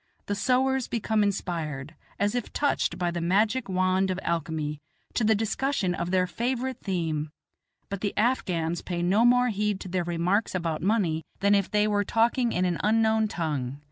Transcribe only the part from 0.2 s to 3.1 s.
The sowars become inspired, as if touched